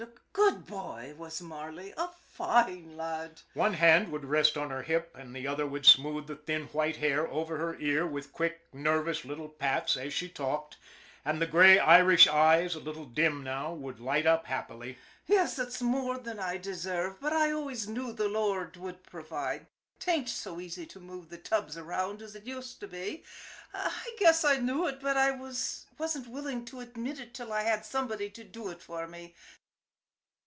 A 0.01 0.33
good 0.33 0.65
bhoy 0.65 1.15
was 1.15 1.41
Marley 1.43 1.93
a 1.97 2.07
foine 2.07 2.97
lad." 2.97 3.41
One 3.53 3.73
hand 3.75 4.11
would 4.11 4.25
rest 4.25 4.57
on 4.57 4.71
her 4.71 4.81
hip, 4.81 5.11
and 5.15 5.35
the 5.35 5.45
other 5.45 5.67
would 5.67 5.85
smooth 5.85 6.25
the 6.25 6.35
thin 6.35 6.63
white 6.67 6.95
hair 6.95 7.27
over 7.27 7.57
her 7.57 7.77
ear 7.79 8.07
with 8.07 8.31
quick, 8.33 8.61
nervous, 8.73 9.25
little 9.25 9.49
pats 9.49 9.95
as 9.97 10.11
she 10.13 10.27
talked, 10.27 10.77
and 11.23 11.39
the 11.39 11.45
gray 11.45 11.77
Irish 11.77 12.27
eyes, 12.27 12.73
a 12.73 12.79
little 12.79 13.05
dim 13.05 13.43
now, 13.43 13.73
would 13.73 13.99
light 13.99 14.25
up 14.25 14.47
happily.' 14.47 14.97
Yes, 15.27 15.59
ut's 15.59 15.81
more 15.83 16.17
than 16.17 16.39
I 16.39 16.57
deserve; 16.57 17.19
but 17.19 17.33
I 17.33 17.51
always 17.51 17.87
knew 17.87 18.11
the 18.11 18.29
Lord 18.29 18.77
wud 18.77 19.03
provide. 19.03 19.67
'Tain't 19.99 20.29
so 20.29 20.59
easy 20.59 20.87
to 20.87 20.99
move 20.99 21.29
the 21.29 21.37
tubs 21.37 21.77
around 21.77 22.23
as 22.23 22.33
it 22.35 22.47
uster 22.47 22.87
be. 22.87 23.23
I 23.73 24.15
guess 24.17 24.43
I 24.43 24.57
knew 24.57 24.87
it, 24.87 24.99
but 25.01 25.17
I 25.17 25.29
wasn't 25.39 26.27
willin' 26.27 26.65
to 26.65 26.79
admit 26.79 27.19
it 27.19 27.35
till 27.35 27.53
I 27.53 27.61
had 27.63 27.85
somebody 27.85 28.31
to 28.31 28.43
do 28.43 28.69
it 28.69 28.81
for 28.81 29.05
me. 29.05 29.35